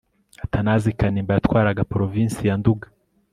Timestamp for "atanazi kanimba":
0.43-1.31